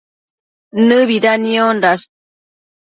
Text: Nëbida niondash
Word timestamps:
Nëbida 0.87 1.31
niondash 1.43 2.03